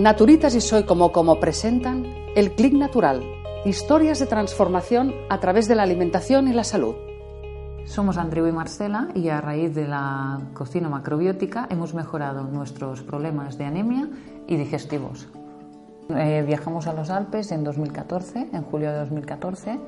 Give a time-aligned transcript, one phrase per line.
[0.00, 3.22] Naturitas y Soy como como presentan El Clic Natural,
[3.66, 6.94] historias de transformación a través de la alimentación y la salud.
[7.84, 13.58] Somos Andrew y Marcela y a raíz de la cocina macrobiótica hemos mejorado nuestros problemas
[13.58, 14.08] de anemia
[14.46, 15.28] y digestivos.
[16.16, 19.78] Eh, viajamos a los Alpes en 2014, en julio de 2014,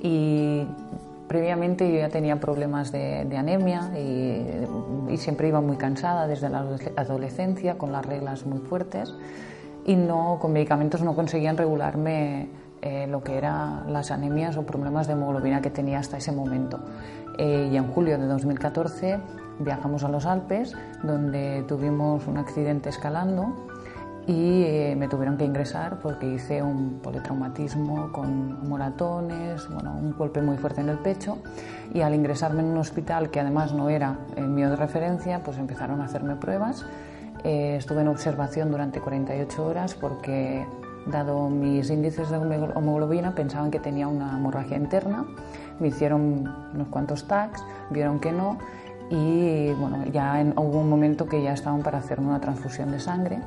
[0.00, 0.62] y
[1.28, 6.64] previamente yo ya tenía problemas de, anemia y, y, siempre iba muy cansada desde la
[6.96, 9.12] adolescencia, con las reglas muy fuertes
[9.88, 12.50] y no, con medicamentos no conseguían regularme
[12.82, 16.78] eh, lo que eran las anemias o problemas de hemoglobina que tenía hasta ese momento.
[17.38, 19.18] Eh, y en julio de 2014
[19.60, 23.66] viajamos a los Alpes, donde tuvimos un accidente escalando
[24.26, 30.42] y eh, me tuvieron que ingresar porque hice un politraumatismo con moratones, bueno, un golpe
[30.42, 31.38] muy fuerte en el pecho
[31.94, 35.56] y al ingresarme en un hospital que además no era el mío de referencia, pues
[35.56, 36.84] empezaron a hacerme pruebas
[37.44, 40.66] eh, estuve en observación durante 48 horas porque,
[41.06, 45.24] dado mis índices de hemoglobina, pensaban que tenía una hemorragia interna.
[45.80, 48.58] Me hicieron unos cuantos tags, vieron que no
[49.10, 53.38] y bueno, ya hubo un momento que ya estaban para hacerme una transfusión de sangre.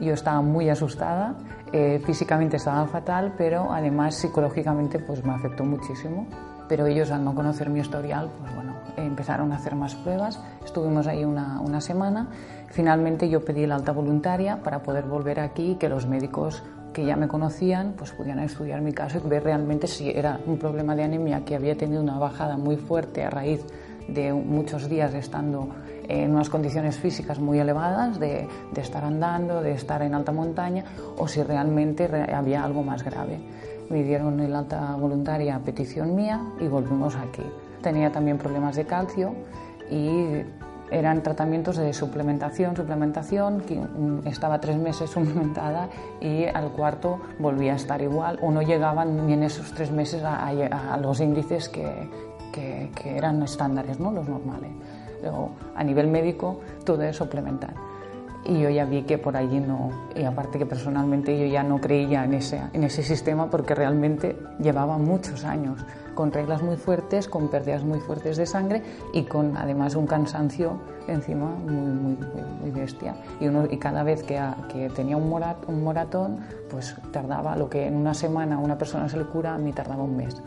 [0.00, 1.34] Yo estaba muy asustada,
[1.72, 6.26] eh, físicamente estaba fatal, pero además psicológicamente pues me afectó muchísimo.
[6.68, 10.40] Pero ellos al no conocer mi historial, pues bueno, empezaron a hacer más pruebas.
[10.64, 12.28] Estuvimos ahí una, una semana
[12.72, 16.62] Finalmente yo pedí la alta voluntaria para poder volver aquí y que los médicos
[16.94, 20.56] que ya me conocían pues pudieran estudiar mi caso y ver realmente si era un
[20.58, 23.62] problema de anemia que había tenido una bajada muy fuerte a raíz
[24.08, 25.68] de muchos días estando
[26.08, 30.84] en unas condiciones físicas muy elevadas, de, de estar andando, de estar en alta montaña,
[31.16, 33.38] o si realmente había algo más grave.
[33.90, 37.44] Me dieron el alta voluntaria a petición mía y volvimos aquí.
[37.82, 39.34] Tenía también problemas de calcio
[39.90, 40.42] y
[40.92, 45.88] eran tratamientos de suplementación, suplementación, mm, estaba tres meses suplementada
[46.20, 50.22] y al cuarto volvía a estar igual o no llegaban ni en esos tres meses
[50.24, 52.08] a, los índices que,
[52.52, 54.12] que, eran estándares, ¿no?
[54.12, 54.70] los normales.
[55.22, 57.91] Luego, a nivel médico, todo es suplementar.
[58.44, 61.80] Y yo ya vi que por allí no, y aparte que personalmente yo ya no
[61.80, 67.28] creía en ese, en ese sistema porque realmente llevaba muchos años con reglas muy fuertes,
[67.28, 68.82] con pérdidas muy fuertes de sangre
[69.12, 72.16] y con además un cansancio encima muy, muy,
[72.60, 73.14] muy bestia.
[73.40, 74.40] Y, uno, y cada vez que,
[74.72, 78.78] que tenía un, morat, un moratón, pues tardaba lo que en una semana a una
[78.78, 80.40] persona se le cura, a mí tardaba un mes.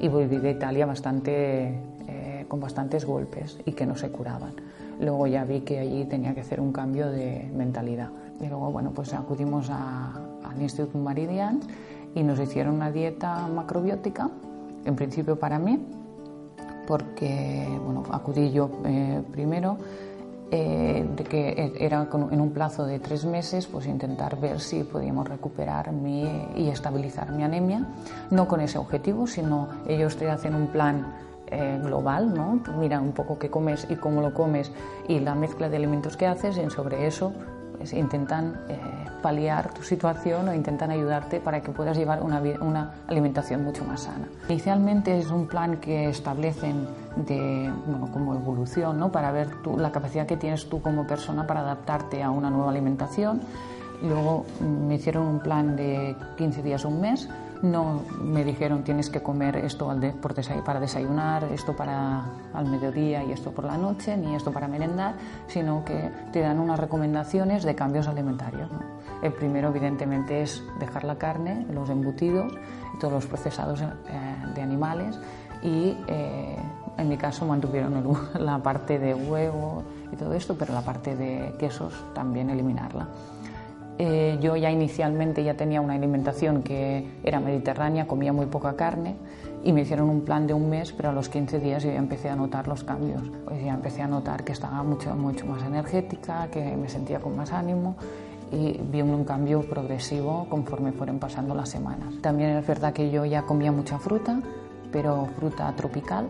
[0.00, 1.78] Y volví de Italia bastante,
[2.08, 4.52] eh, con bastantes golpes y que no se curaban.
[5.00, 8.10] Luego ya vi que allí tenía que hacer un cambio de mentalidad.
[8.40, 10.12] Y luego, bueno, pues acudimos a,
[10.44, 11.66] al Instituto Maridians
[12.14, 14.30] y nos hicieron una dieta macrobiótica
[14.84, 15.78] en principio para mí,
[16.86, 19.78] porque bueno, acudí yo eh, primero,
[20.50, 25.28] eh, de que era en un plazo de tres meses, pues intentar ver si podíamos
[25.28, 26.22] recuperar mi,
[26.54, 27.86] y estabilizar mi anemia,
[28.30, 31.06] no con ese objetivo, sino ellos te hacen un plan
[31.48, 32.60] eh, global, ¿no?
[32.78, 34.72] Mira un poco qué comes y cómo lo comes
[35.08, 37.32] y la mezcla de alimentos que haces y sobre eso
[37.76, 38.60] pues, intentan
[39.24, 44.28] paliar tu situación o intentan ayudarte para que puedas llevar una, alimentación mucho más sana.
[44.50, 49.10] Inicialmente es un plan que establecen de, bueno, como evolución, ¿no?
[49.10, 52.70] para ver tú, la capacidad que tienes tú como persona para adaptarte a una nueva
[52.70, 53.40] alimentación.
[54.02, 57.26] Luego mm, me hicieron un plan de 15 días un mes
[57.64, 59.90] no me dijeron tienes que comer esto
[60.64, 65.14] para desayunar, esto para al mediodía y esto por la noche, ni esto para merendar,
[65.48, 68.68] sino que te dan unas recomendaciones de cambios alimentarios.
[69.22, 72.52] El primero, evidentemente, es dejar la carne, los embutidos,
[73.00, 73.86] todos los procesados eh,
[74.54, 75.18] de animales
[75.62, 76.56] y, eh,
[76.98, 77.94] en mi caso, mantuvieron
[78.38, 83.08] la parte de huevo y todo esto, pero la parte de quesos también eliminarla.
[83.98, 89.14] Eh, yo ya inicialmente ya tenía una alimentación que era mediterránea, comía muy poca carne
[89.62, 91.98] y me hicieron un plan de un mes, pero a los 15 días yo ya
[91.98, 93.22] empecé a notar los cambios.
[93.44, 97.36] Pues ya empecé a notar que estaba mucho, mucho más energética, que me sentía con
[97.36, 97.96] más ánimo
[98.50, 102.14] y vi un cambio progresivo conforme fueron pasando las semanas.
[102.20, 104.40] También es verdad que yo ya comía mucha fruta,
[104.92, 106.26] pero fruta tropical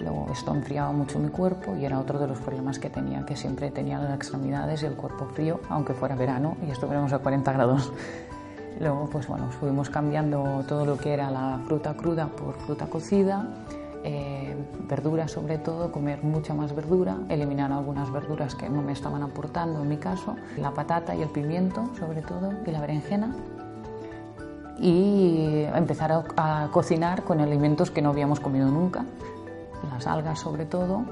[0.00, 3.36] Luego esto enfriaba mucho mi cuerpo y era otro de los problemas que tenía, que
[3.36, 7.52] siempre tenía las extremidades y el cuerpo frío, aunque fuera verano y estuviéramos a 40
[7.52, 7.92] grados.
[8.80, 13.46] Luego, pues bueno, fuimos cambiando todo lo que era la fruta cruda por fruta cocida,
[14.04, 14.56] eh,
[14.88, 19.82] verduras sobre todo, comer mucha más verdura, eliminar algunas verduras que no me estaban aportando
[19.82, 23.34] en mi caso, la patata y el pimiento sobre todo y la berenjena
[24.78, 26.24] y empezar a,
[26.64, 29.04] a cocinar con alimentos que no habíamos comido nunca,
[29.88, 31.04] las algas sobre todo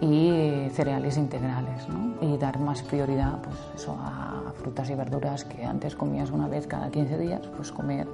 [0.00, 1.86] y cereales integrales
[2.20, 6.90] y dar más prioridad pues a frutas y verduras que antes comías una vez cada
[6.90, 8.08] 15 días, pues comer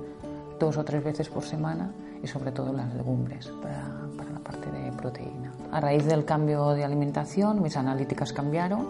[0.58, 1.90] dos o tres veces por semana
[2.22, 5.52] y sobre todo las legumbres para, para la parte de proteína.
[5.72, 8.88] A raíz del cambio de alimentación mis analíticas cambiaron,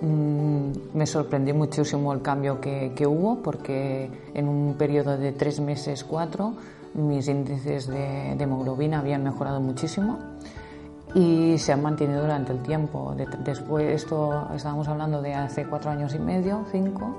[0.00, 5.58] mm, me sorprendió muchísimo el cambio que, que, hubo porque en un periodo de tres
[5.60, 6.54] meses, cuatro,
[6.98, 10.18] mis índices de, de hemoglobina habían mejorado muchísimo
[11.14, 13.14] y se han mantenido durante el tiempo.
[13.44, 17.16] Después, esto estábamos hablando de hace cuatro años y medio, cinco,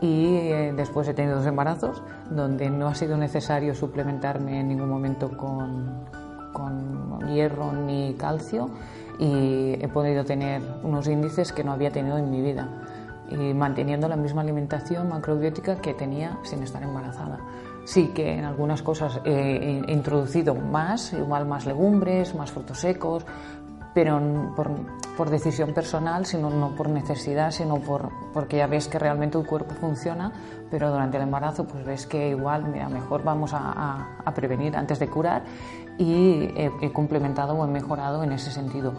[0.00, 4.90] y eh, después he tenido dos embarazos donde no ha sido necesario suplementarme en ningún
[4.90, 6.04] momento con,
[6.52, 8.70] con hierro ni calcio
[9.18, 12.68] y he podido tener unos índices que no había tenido en mi vida
[13.30, 17.38] y manteniendo la misma alimentación macrobiótica que tenía sin estar embarazada.
[17.84, 23.24] Sí que en algunas cosas he introducido más, igual más legumbres, más frutos secos,
[23.96, 24.20] pero
[24.54, 24.70] por,
[25.16, 29.46] por decisión personal, sino no por necesidad, sino por, porque ya ves que realmente tu
[29.46, 30.32] cuerpo funciona,
[30.70, 34.76] pero durante el embarazo pues ves que igual, mira, mejor vamos a, a, a prevenir
[34.76, 35.44] antes de curar
[35.96, 38.92] y he, he, complementado o he mejorado en ese sentido.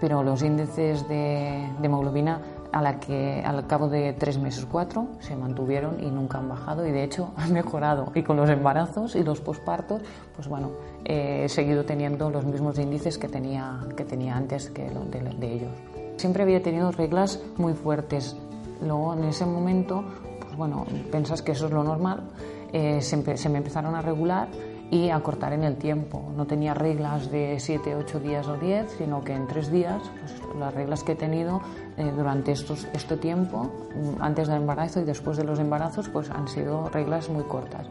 [0.00, 2.40] Pero los índices de, de hemoglobina
[2.72, 6.86] a la que al cabo de tres meses, cuatro, se mantuvieron y nunca han bajado
[6.86, 8.12] y de hecho han mejorado.
[8.14, 10.02] Y con los embarazos y los pospartos,
[10.34, 10.70] pues bueno,
[11.04, 15.52] eh, he seguido teniendo los mismos índices que tenía, que tenía antes que de, de
[15.52, 15.72] ellos.
[16.16, 18.36] Siempre había tenido reglas muy fuertes.
[18.82, 20.04] Luego en ese momento,
[20.40, 22.22] pues bueno, pensas que eso es lo normal,
[22.72, 24.48] eh, se, se me empezaron a regular
[24.90, 26.32] y a cortar en el tiempo.
[26.36, 30.56] No tenía reglas de 7, 8 días o 10, sino que en 3 días, pues,
[30.58, 31.60] las reglas que he tenido
[32.00, 33.70] eh, durante estos, este tiempo,
[34.20, 37.86] antes del embarazo y después de los embarazos, pues han sido reglas muy cortas.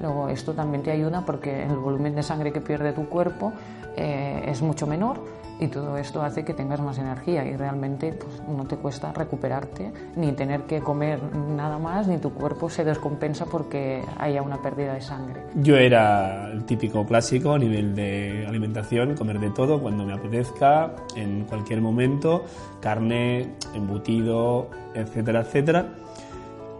[0.00, 3.52] Luego, esto también te ayuda porque el volumen de sangre que pierde tu cuerpo
[3.96, 5.20] eh, es mucho menor
[5.62, 9.92] y todo esto hace que tengas más energía y realmente pues, no te cuesta recuperarte
[10.16, 14.94] ni tener que comer nada más ni tu cuerpo se descompensa porque haya una pérdida
[14.94, 15.42] de sangre.
[15.54, 20.96] Yo era el típico clásico a nivel de alimentación, comer de todo cuando me apetezca,
[21.14, 22.44] en cualquier momento,
[22.80, 25.94] carne, embutido, etcétera, etcétera.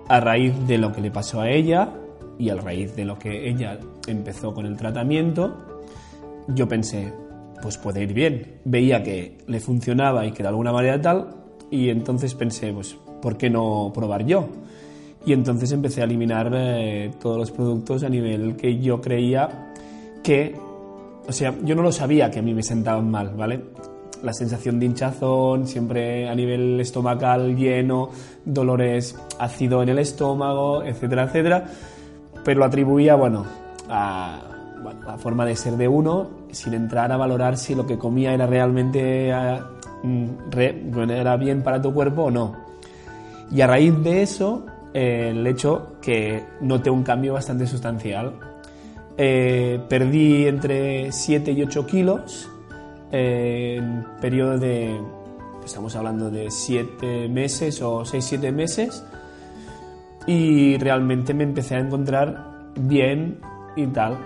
[0.08, 1.90] A raíz de lo que le pasó a ella
[2.36, 3.78] y a raíz de lo que ella
[4.08, 5.56] empezó con el tratamiento,
[6.48, 7.12] yo pensé,
[7.62, 8.60] pues puede ir bien.
[8.64, 11.28] Veía que le funcionaba y que de alguna manera tal,
[11.70, 14.48] y entonces pensé, pues, ¿por qué no probar yo?
[15.24, 19.72] Y entonces empecé a eliminar eh, todos los productos a nivel que yo creía
[20.22, 20.54] que,
[21.26, 23.60] o sea, yo no lo sabía que a mí me sentaban mal, ¿vale?
[24.22, 28.10] La sensación de hinchazón, siempre a nivel estomacal lleno,
[28.44, 31.66] dolores ácido en el estómago, etcétera, etcétera,
[32.44, 33.46] pero lo atribuía, bueno,
[33.88, 34.40] a
[35.06, 38.46] la forma de ser de uno sin entrar a valorar si lo que comía era
[38.46, 39.32] realmente
[40.02, 42.56] mm, era bien para tu cuerpo o no.
[43.50, 44.64] Y a raíz de eso,
[44.94, 48.32] eh, el hecho que noté un cambio bastante sustancial.
[49.16, 52.48] Eh, perdí entre 7 y 8 kilos
[53.10, 54.98] eh, en periodo de,
[55.64, 59.04] estamos hablando de 7 meses o 6-7 meses,
[60.26, 63.38] y realmente me empecé a encontrar bien
[63.76, 64.16] y tal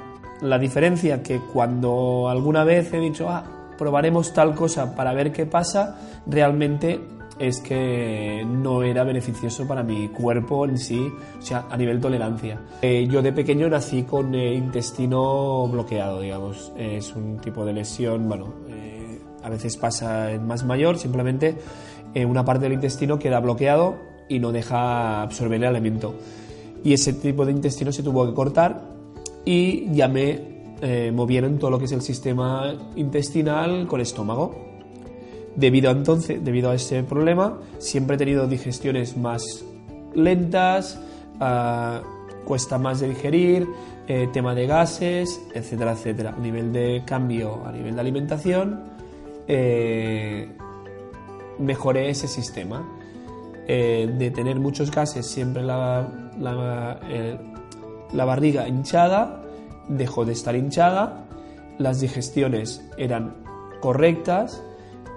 [0.41, 3.45] la diferencia que cuando alguna vez he dicho, ah,
[3.79, 7.01] probaremos tal cosa para ver qué pasa, realmente
[7.39, 12.61] es que no era beneficioso para mi cuerpo en sí, o sea, a nivel tolerancia.
[12.81, 16.73] Eh, yo de pequeño nací con eh, intestino bloqueado, digamos.
[16.77, 21.57] es un tipo de lesión, bueno, eh, a veces pasa en más mayor, simplemente
[22.15, 26.15] una parte del intestino queda bloqueado y no deja absorber el alimento.
[26.83, 28.96] Y ese tipo de intestino se tuvo que cortar
[29.47, 34.55] y ya me eh, movieron todo lo que es el sistema intestinal con estómago.
[35.55, 39.65] Debido a entonces, debido a ese problema, siempre he tenido digestiones más
[40.15, 41.01] lentas,
[41.41, 43.67] uh, cuesta más de digerir,
[44.07, 46.35] eh, tema de gases, etcétera, etcétera.
[46.37, 48.83] A nivel de cambio, a nivel de alimentación,
[49.49, 50.53] eh,
[51.59, 52.87] mejoré ese sistema.
[53.67, 56.09] De tener muchos gases, siempre la,
[58.13, 59.43] la barriga hinchada
[59.89, 61.27] dejó de estar hinchada,
[61.79, 63.35] las digestiones eran
[63.81, 64.63] correctas,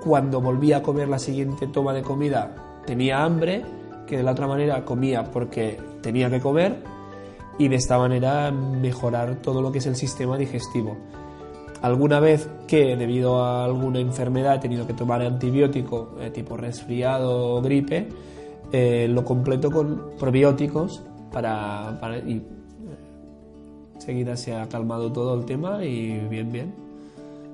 [0.04, 2.56] cuando volvía a comer la siguiente toma de comida
[2.86, 3.64] tenía hambre,
[4.08, 6.78] que de la otra manera comía porque tenía que comer
[7.60, 10.98] y de esta manera mejorar todo lo que es el sistema digestivo.
[11.82, 17.56] Alguna vez que debido a alguna enfermedad he tenido que tomar antibiótico eh, tipo resfriado
[17.56, 18.10] o gripe,
[18.72, 22.00] eh, lo completo con probióticos para,
[24.10, 26.74] eh, seguida se ha calmado todo el tema y bien, bien.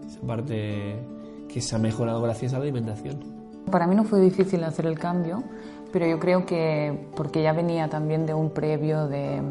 [0.08, 0.96] Esa parte
[1.52, 3.20] que se ha mejorado gracias a la alimentación.
[3.70, 5.44] Para mí no fue difícil hacer el cambio,
[5.92, 9.42] pero yo creo que porque ya venía también de un previo de,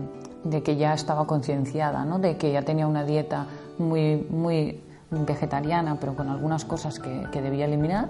[0.62, 2.18] que ya estaba concienciada, ¿no?
[2.18, 3.46] de que ya tenía una dieta
[3.78, 4.80] muy, muy
[5.11, 8.08] vegetariana, pero con algunas cosas que debía eliminar.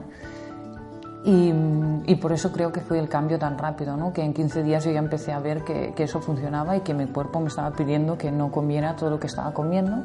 [1.27, 4.13] Y, por eso creo que fue el cambio tan rápido, ¿no?
[4.13, 7.07] que en 15 días yo ya empecé a ver que, eso funcionaba y que mi
[7.07, 10.05] cuerpo me estaba pidiendo que no comiera todo lo que estaba comiendo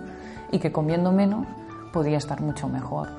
[0.51, 1.45] y que comiendo menos
[1.91, 3.09] podía estar mucho mejor.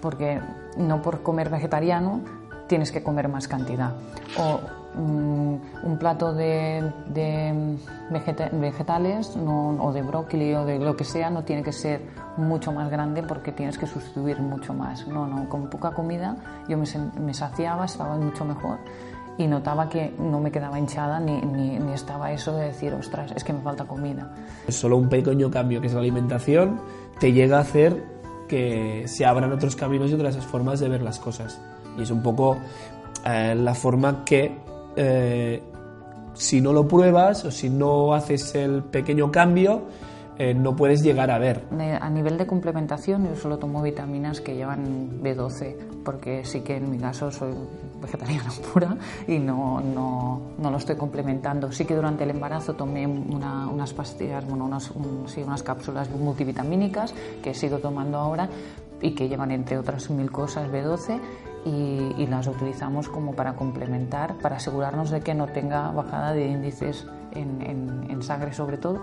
[0.00, 0.40] Porque
[0.76, 2.20] no por comer vegetariano
[2.66, 3.92] tienes que comer más cantidad.
[4.96, 7.76] Un plato de, de
[8.10, 12.00] vegeta vegetales no, o de brócoli o de lo que sea no tiene que ser
[12.36, 15.06] mucho más grande porque tienes que sustituir mucho más.
[15.06, 16.36] No, no, con poca comida
[16.68, 16.86] yo me,
[17.20, 18.78] me saciaba, estaba mucho mejor
[19.38, 23.32] y notaba que no me quedaba hinchada ni, ni, ni, estaba eso de decir, ostras,
[23.36, 24.34] es que me falta comida.
[24.68, 26.80] Solo un pequeño cambio que es la alimentación
[27.18, 28.02] te llega a hacer
[28.48, 31.60] que se abran otros caminos y otras formas de ver las cosas.
[31.98, 32.58] Y es un poco
[33.24, 34.65] eh, la forma que
[34.96, 35.62] eh,
[36.34, 39.82] si no lo pruebas o si no haces el pequeño cambio,
[40.38, 41.64] eh, no puedes llegar a ver.
[42.00, 46.90] A nivel de complementación, yo solo tomo vitaminas que llevan B12, porque sí que en
[46.90, 47.54] mi caso soy
[48.02, 51.72] vegetariana pura y no, no, no lo estoy complementando.
[51.72, 56.10] Sí que durante el embarazo tomé una, unas pastillas, bueno, unas, un, sí, unas cápsulas
[56.10, 58.50] multivitamínicas que sigo tomando ahora
[59.00, 61.18] y que llevan, entre otras mil cosas, B12
[61.66, 66.46] y, y, las utilizamos como para complementar, para asegurarnos de que no tenga bajada de
[66.46, 69.02] índices en, en, en sangre sobre todo,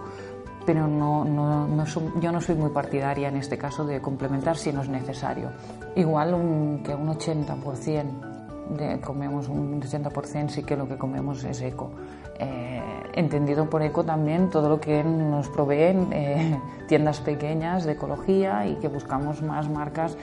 [0.65, 1.86] pero no, no, no
[2.22, 5.50] yo no soy muy partidaria en este caso de complementar si no es necesario.
[5.96, 8.34] Igual un, que un 80%
[8.77, 11.91] de, comemos, un 80% sí que lo que comemos es eco.
[12.39, 12.82] Eh,
[13.13, 18.75] entendido por eco también todo lo que nos proveen eh, tiendas pequeñas de ecología y
[18.75, 20.17] que buscamos más marcas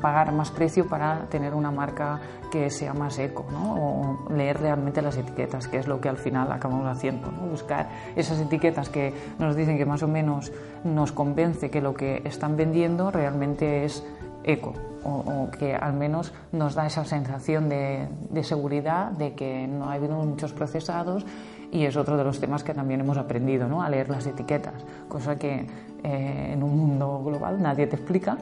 [0.00, 2.20] pagar más precio para tener una marca
[2.50, 3.74] que sea más eco, ¿no?
[3.74, 7.48] o leer realmente las etiquetas, que es lo que al final acabamos haciendo, ¿no?
[7.48, 10.52] buscar esas etiquetas que nos dicen que más o menos
[10.84, 14.04] nos convence que lo que están vendiendo realmente es
[14.44, 19.66] eco, o, o que al menos nos da esa sensación de, de, seguridad de que
[19.66, 21.26] no ha habido muchos procesados
[21.72, 23.82] y es otro de los temas que también hemos aprendido, ¿no?
[23.82, 25.66] a leer las etiquetas, cosa que
[26.04, 28.38] eh, en un mundo global nadie te explica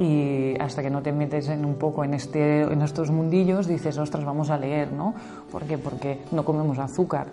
[0.00, 3.98] y hasta que no te metes en un poco en, este, en estos mundillos dices,
[3.98, 5.14] ostras, vamos a leer, ¿no?
[5.52, 5.76] ¿Por qué?
[5.76, 7.26] Porque no comemos azúcar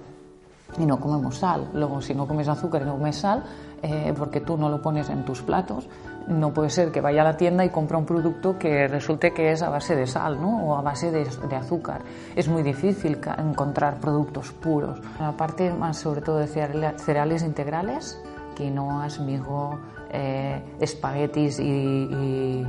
[0.77, 1.69] y no comemos sal.
[1.73, 3.45] Luego, si no comes azúcar y no comes sal,
[3.81, 5.87] eh, porque tú no lo pones en tus platos,
[6.27, 9.53] no puede ser que vaya a la tienda y compre un producto que resulte que
[9.53, 10.65] es a base de sal ¿no?
[10.65, 12.01] o a base de, de azúcar.
[12.35, 14.99] Es muy difícil encontrar productos puros.
[15.21, 18.21] La parte más sobre todo de cereales integrales,
[18.55, 19.79] quinoas, mijo,
[20.11, 22.67] eh, espaguetis y, y,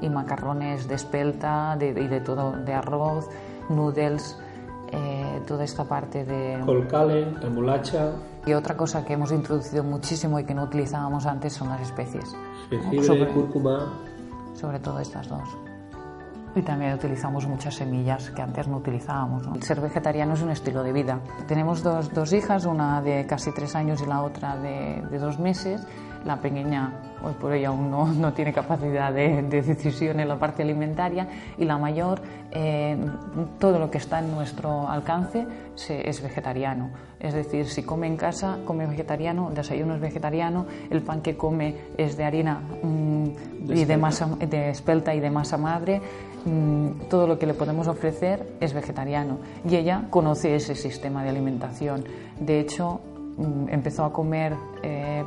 [0.00, 3.28] y, macarrones de espelta de, y de todo, de arroz,
[3.68, 4.38] noodles,
[4.92, 6.60] eh, toda esta parte de...
[6.64, 8.12] Colcale, remolacha...
[8.46, 12.36] Y otra cosa que hemos introducido muchísimo y que no utilizábamos antes son las especies.
[12.68, 14.00] Jengibre, sobre, cúrcuma...
[14.54, 15.48] Sobre todo estas dos.
[16.54, 19.46] Y también utilizamos muchas semillas que antes no utilizábamos.
[19.46, 19.54] ¿no?
[19.54, 21.20] El ser vegetariano es un estilo de vida.
[21.48, 25.38] Tenemos dos, dos hijas, una de casi tres años y la otra de, de dos
[25.38, 25.84] meses
[26.24, 30.38] la pequeña hoy por hoy aún no, no tiene capacidad de, de, decisión en la
[30.38, 31.26] parte alimentaria
[31.58, 32.96] y la mayor, eh,
[33.58, 36.90] todo lo que está en nuestro alcance se, es vegetariano.
[37.18, 41.76] Es decir, si come en casa, come vegetariano, desayuno es vegetariano, el pan que come
[41.96, 46.02] es de harina mmm, de, y de, masa, de espelta y de masa madre,
[46.44, 49.38] mmm, todo lo que le podemos ofrecer es vegetariano.
[49.68, 52.04] Y ella conoce ese sistema de alimentación.
[52.38, 53.00] De hecho,
[53.68, 54.54] empezó a comer...
[54.82, 55.24] Eh,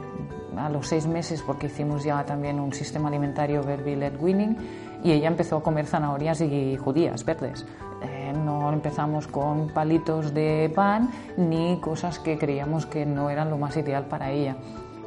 [0.57, 4.57] a los seis meses porque hicimos ya también un sistema alimentario Verbi Led Winning
[5.03, 7.65] y ella empezó a comer zanahorias y judías verdes.
[8.01, 13.57] Eh, no empezamos con palitos de pan ni cosas que creíamos que no eran lo
[13.57, 14.57] más ideal para ella.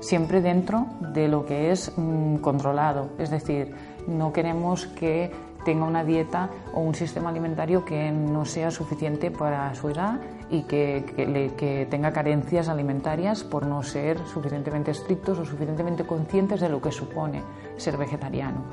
[0.01, 3.75] Siempre dentro de lo que es mmm, controlado, es decir,
[4.07, 5.31] no queremos que
[5.65, 10.63] tenga una dieta o un sistema alimentario que no sea suficiente para su edad y
[10.63, 16.69] que, que, que, tenga carencias alimentarias por no ser suficientemente estrictos o suficientemente conscientes de
[16.69, 17.43] lo que supone
[17.77, 18.65] ser vegetariano.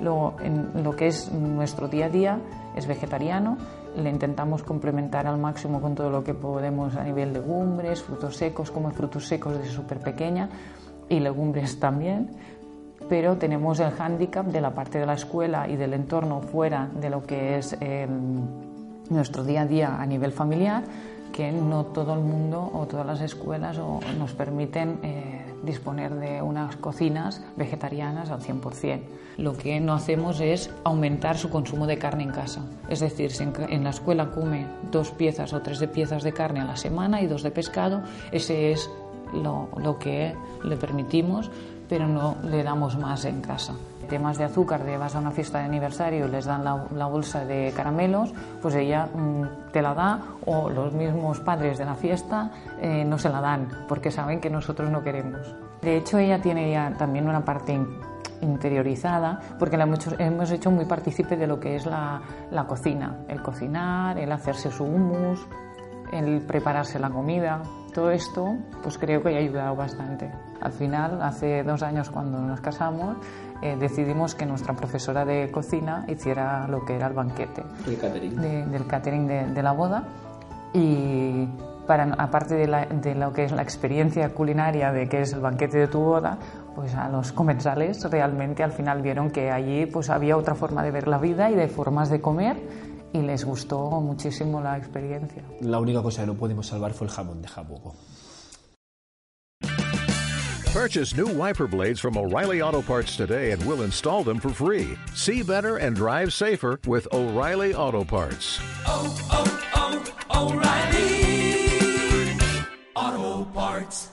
[0.00, 2.38] Luego, en lo que es nuestro día a día,
[2.74, 3.56] es vegetariano,
[3.96, 8.36] le intentamos complementar al máximo con todo lo que podemos a nivel de legumbres, frutos
[8.36, 10.50] secos, como frutos secos desde súper pequeña
[11.08, 12.30] y legumbres también,
[13.08, 17.10] pero tenemos el hándicap de la parte de la escuela y del entorno fuera de
[17.10, 17.76] lo que es
[19.10, 20.84] nuestro día a día a nivel familiar,
[21.32, 23.78] que no todo el mundo o todas las escuelas
[24.18, 29.00] nos permiten eh, disponer de unas cocinas vegetarianas al 100%.
[29.36, 32.64] Lo que no hacemos es aumentar su consumo de carne en casa.
[32.88, 36.60] Es decir, si en la escuela come dos piezas o tres de piezas de carne
[36.60, 38.88] a la semana y dos de pescado, ese es
[39.34, 40.34] lo, lo que
[40.64, 41.50] le permitimos,
[41.88, 43.74] pero no le damos más en casa
[44.06, 47.44] temas de azúcar, de vas a una fiesta de aniversario y les dan la, bolsa
[47.44, 52.50] de caramelos, pues ella mm, te la da o los mismos padres de la fiesta
[52.80, 55.54] eh, no se la dan porque saben que nosotros no queremos.
[55.82, 57.78] De hecho, ella tiene ya también una parte
[58.40, 59.84] interiorizada porque la
[60.18, 64.70] hemos hecho, muy partícipe de lo que es la, la cocina, el cocinar, el hacerse
[64.70, 65.46] su hummus,
[66.12, 67.62] el prepararse la comida.
[67.96, 70.30] Todo esto, pues creo que ha ayudado bastante.
[70.60, 73.16] Al final, hace dos años cuando nos casamos,
[73.62, 77.62] eh, decidimos que nuestra profesora de cocina hiciera lo que era el banquete.
[77.86, 78.70] El catering.
[78.70, 80.04] del catering de, la boda.
[80.74, 81.48] Y
[81.86, 85.78] para, aparte de, de, lo que es la experiencia culinaria de que es el banquete
[85.78, 86.36] de tu boda,
[86.74, 90.90] pues a los comensales realmente al final vieron que allí pues había otra forma de
[90.90, 92.58] ver la vida y de formas de comer
[93.12, 95.42] y les gustó muchísimo la experiencia.
[95.60, 97.94] La única cosa que no pudimos salvar fue el jamón de jabugo.
[100.72, 104.98] Purchase new wiper blades from O'Reilly Auto Parts today and we'll install them for free.
[105.14, 108.60] See better and drive safer with O'Reilly Auto Parts.
[108.86, 111.16] Oh, oh, oh, O'Reilly
[112.94, 114.10] Auto Parts.